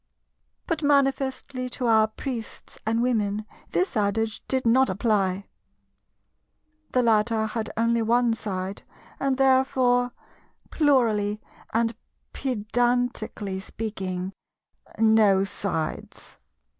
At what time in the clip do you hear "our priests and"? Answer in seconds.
1.85-3.03